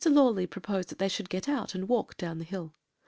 Lawley 0.03 0.47
proposed 0.47 0.89
that 0.89 0.97
they 0.97 1.07
should 1.07 1.29
get 1.29 1.47
out 1.47 1.75
and 1.75 1.87
walk 1.87 2.17
down 2.17 2.39
the 2.39 2.43
hill. 2.43 2.73